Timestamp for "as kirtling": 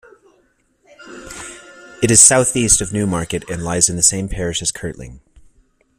4.63-5.19